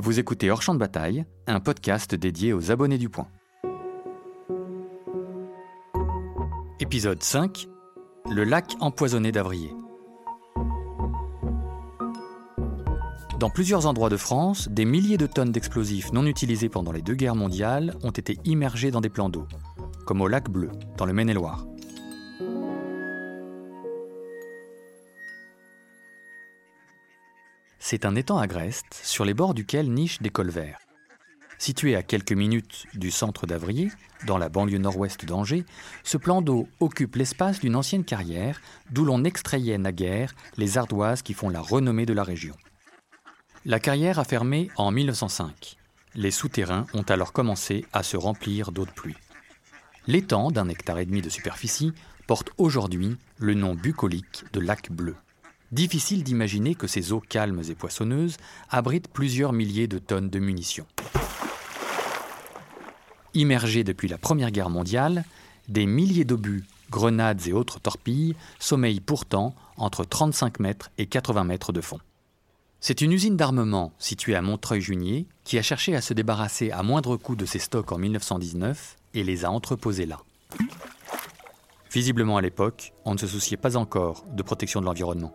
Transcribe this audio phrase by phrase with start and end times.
[0.00, 3.26] Vous écoutez Hors Champ de Bataille, un podcast dédié aux abonnés du Point.
[6.78, 7.66] Épisode 5
[8.30, 9.74] Le lac empoisonné d'Avrier.
[13.40, 17.16] Dans plusieurs endroits de France, des milliers de tonnes d'explosifs non utilisés pendant les deux
[17.16, 19.48] guerres mondiales ont été immergés dans des plans d'eau,
[20.06, 21.66] comme au lac Bleu, dans le Maine-et-Loire.
[27.90, 30.78] C'est un étang agreste sur les bords duquel nichent des colverts.
[31.56, 33.90] Situé à quelques minutes du centre d'Avrier,
[34.26, 35.64] dans la banlieue nord-ouest d'Angers,
[36.04, 41.32] ce plan d'eau occupe l'espace d'une ancienne carrière d'où l'on extrayait naguère les ardoises qui
[41.32, 42.54] font la renommée de la région.
[43.64, 45.78] La carrière a fermé en 1905.
[46.14, 49.16] Les souterrains ont alors commencé à se remplir d'eau de pluie.
[50.06, 51.94] L'étang, d'un hectare et demi de superficie,
[52.26, 55.16] porte aujourd'hui le nom bucolique de lac bleu.
[55.70, 58.38] Difficile d'imaginer que ces eaux calmes et poissonneuses
[58.70, 60.86] abritent plusieurs milliers de tonnes de munitions.
[63.34, 65.24] Immergés depuis la Première Guerre mondiale,
[65.68, 71.72] des milliers d'obus, grenades et autres torpilles sommeillent pourtant entre 35 mètres et 80 mètres
[71.72, 71.98] de fond.
[72.80, 77.16] C'est une usine d'armement située à Montreuil-Junier qui a cherché à se débarrasser à moindre
[77.18, 80.20] coût de ses stocks en 1919 et les a entreposés là.
[81.92, 85.34] Visiblement à l'époque, on ne se souciait pas encore de protection de l'environnement.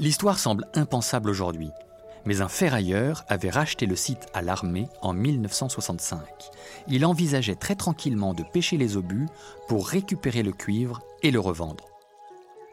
[0.00, 1.72] L'histoire semble impensable aujourd'hui,
[2.24, 6.20] mais un ferrailleur avait racheté le site à l'armée en 1965.
[6.88, 9.26] Il envisageait très tranquillement de pêcher les obus
[9.68, 11.84] pour récupérer le cuivre et le revendre.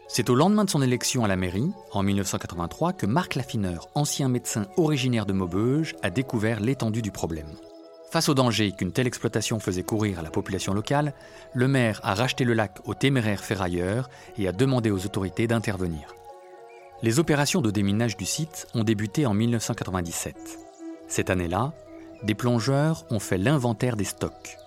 [0.08, 4.30] C'est au lendemain de son élection à la mairie, en 1983, que Marc Laffineur, ancien
[4.30, 7.58] médecin originaire de Maubeuge, a découvert l'étendue du problème.
[8.10, 11.14] Face au danger qu'une telle exploitation faisait courir à la population locale,
[11.54, 16.16] le maire a racheté le lac aux téméraires ferrailleurs et a demandé aux autorités d'intervenir.
[17.04, 20.36] Les opérations de déminage du site ont débuté en 1997.
[21.08, 21.74] Cette année-là,
[22.24, 24.58] des plongeurs ont fait l'inventaire des stocks.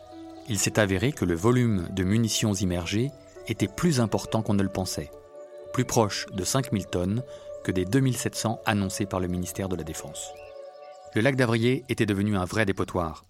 [0.49, 3.11] Il s'est avéré que le volume de munitions immergées
[3.49, 5.11] était plus important qu'on ne le pensait
[5.73, 7.23] plus proche de 5000 tonnes
[7.65, 10.33] que des 2700 annoncés par le ministère de la Défense.
[11.15, 13.25] Le lac d'Avrier était devenu un vrai dépotoir,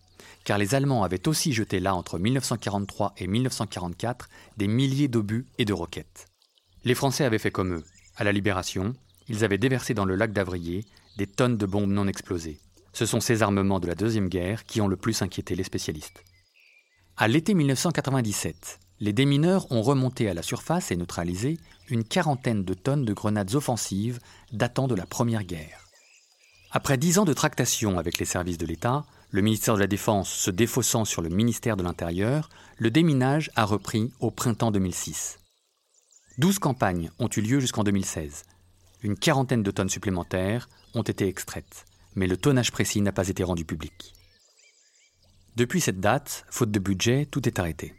[0.45, 5.65] car les Allemands avaient aussi jeté là entre 1943 et 1944 des milliers d'obus et
[5.65, 6.27] de roquettes.
[6.85, 7.85] Les Français avaient fait comme eux.
[8.17, 8.95] À la Libération,
[9.29, 10.85] ils avaient déversé dans le lac d'Avrier
[11.17, 12.61] des tonnes de bombes non explosées.
[12.93, 16.25] Ce sont ces armements de la Deuxième Guerre qui ont le plus inquiété les spécialistes.
[17.17, 22.75] À l'été 1997, les démineurs ont remonté à la surface et neutralisé une quarantaine de
[22.75, 24.21] tonnes de grenades offensives
[24.53, 25.89] datant de la Première Guerre.
[26.71, 30.31] Après dix ans de tractation avec les services de l'État, le ministère de la Défense
[30.31, 32.49] se défaussant sur le ministère de l'Intérieur,
[32.79, 35.40] le déminage a repris au printemps 2006.
[36.41, 38.45] Douze campagnes ont eu lieu jusqu'en 2016.
[39.03, 41.85] Une quarantaine de tonnes supplémentaires ont été extraites,
[42.15, 44.15] mais le tonnage précis n'a pas été rendu public.
[45.57, 47.95] Depuis cette date, faute de budget, tout est arrêté.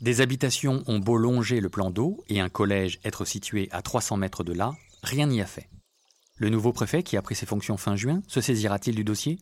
[0.00, 4.18] Des habitations ont beau longer le plan d'eau et un collège être situé à 300
[4.18, 5.68] mètres de là, rien n'y a fait.
[6.36, 9.40] Le nouveau préfet, qui a pris ses fonctions fin juin, se saisira-t-il du dossier?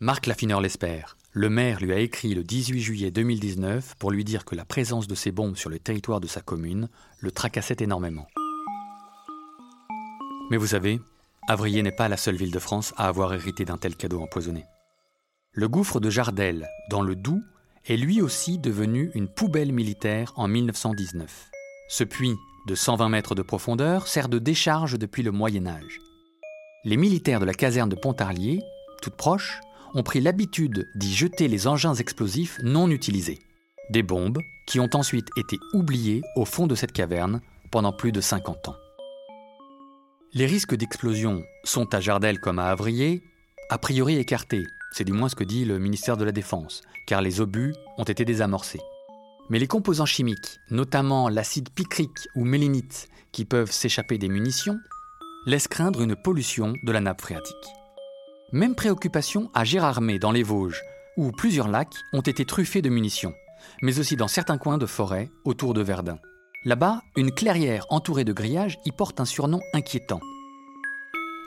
[0.00, 1.16] Marc Laffineur l'espère.
[1.32, 5.06] Le maire lui a écrit le 18 juillet 2019 pour lui dire que la présence
[5.06, 6.88] de ces bombes sur le territoire de sa commune
[7.20, 8.26] le tracassait énormément.
[10.50, 11.00] Mais vous savez,
[11.46, 14.64] Avrier n'est pas la seule ville de France à avoir hérité d'un tel cadeau empoisonné.
[15.52, 17.44] Le gouffre de Jardel, dans le Doubs,
[17.86, 21.48] est lui aussi devenu une poubelle militaire en 1919.
[21.88, 22.36] Ce puits
[22.66, 26.00] de 120 mètres de profondeur sert de décharge depuis le Moyen Âge.
[26.84, 28.60] Les militaires de la caserne de Pontarlier,
[29.00, 29.60] toute proche,
[29.94, 33.38] ont pris l'habitude d'y jeter les engins explosifs non utilisés.
[33.90, 37.40] Des bombes qui ont ensuite été oubliées au fond de cette caverne
[37.70, 38.76] pendant plus de 50 ans.
[40.32, 43.22] Les risques d'explosion sont à Jardel comme à Avrier
[43.72, 47.22] a priori écartés, c'est du moins ce que dit le ministère de la Défense, car
[47.22, 48.80] les obus ont été désamorcés.
[49.48, 54.80] Mais les composants chimiques, notamment l'acide picrique ou mélinite, qui peuvent s'échapper des munitions,
[55.46, 57.54] laissent craindre une pollution de la nappe phréatique.
[58.52, 60.82] Même préoccupation à Gérardmer, dans les Vosges,
[61.16, 63.34] où plusieurs lacs ont été truffés de munitions,
[63.80, 66.18] mais aussi dans certains coins de forêt autour de Verdun.
[66.64, 70.18] Là-bas, une clairière entourée de grillages y porte un surnom inquiétant.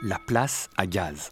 [0.02, 1.30] La place à gaz.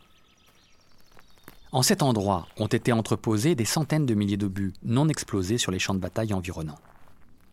[1.72, 5.78] En cet endroit ont été entreposés des centaines de milliers d'obus non explosés sur les
[5.78, 6.78] champs de bataille environnants.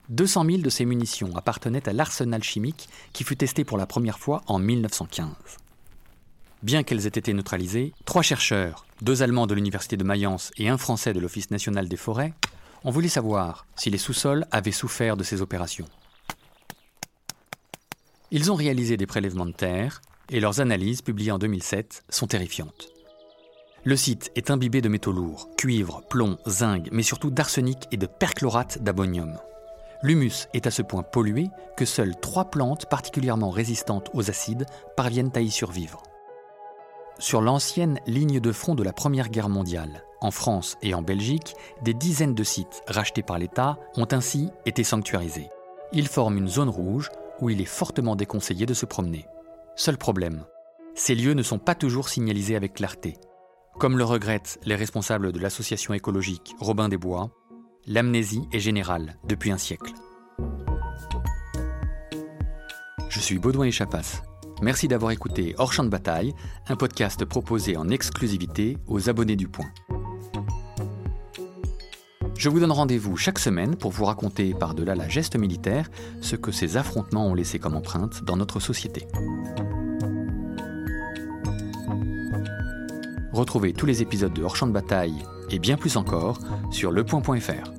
[0.10, 4.20] 200 000 de ces munitions appartenaient à l'arsenal chimique qui fut testé pour la première
[4.20, 5.30] fois en 1915.
[6.62, 10.78] Bien qu'elles aient été neutralisées, trois chercheurs, deux Allemands de l'Université de Mayence et un
[10.78, 12.34] Français de l'Office national des forêts,
[12.84, 15.88] ont voulu savoir si les sous-sols avaient souffert de ces opérations.
[18.32, 22.90] Ils ont réalisé des prélèvements de terre et leurs analyses, publiées en 2007, sont terrifiantes.
[23.86, 28.06] Le site est imbibé de métaux lourds, cuivre, plomb, zinc, mais surtout d'arsenic et de
[28.06, 29.40] perchlorate d'ammonium.
[30.04, 31.48] L'humus est à ce point pollué
[31.78, 34.66] que seules trois plantes particulièrement résistantes aux acides
[34.98, 36.04] parviennent à y survivre.
[37.20, 41.54] Sur l'ancienne ligne de front de la Première Guerre mondiale, en France et en Belgique,
[41.84, 45.50] des dizaines de sites rachetés par l'État ont ainsi été sanctuarisés.
[45.92, 47.10] Ils forment une zone rouge
[47.42, 49.26] où il est fortement déconseillé de se promener.
[49.76, 50.46] Seul problème,
[50.96, 53.18] ces lieux ne sont pas toujours signalisés avec clarté.
[53.80, 57.32] Comme le regrettent les responsables de l'association écologique Robin des Bois,
[57.86, 59.92] l'amnésie est générale depuis un siècle.
[63.10, 64.22] Je suis Baudouin Echapas.
[64.62, 66.34] Merci d'avoir écouté Hors Champ de Bataille,
[66.68, 69.72] un podcast proposé en exclusivité aux abonnés du Point.
[72.36, 75.90] Je vous donne rendez-vous chaque semaine pour vous raconter par-delà la geste militaire
[76.22, 79.08] ce que ces affrontements ont laissé comme empreinte dans notre société.
[83.32, 86.38] Retrouvez tous les épisodes de Hors Champ de Bataille et bien plus encore
[86.72, 87.79] sur lepoint.fr.